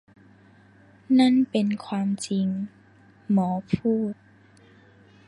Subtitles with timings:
[1.19, 2.47] นั่นเป็นความจริง
[3.31, 4.13] หมอพูด